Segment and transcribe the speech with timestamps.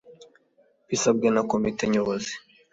[0.89, 2.33] bisabwe na Komite Nyobozi;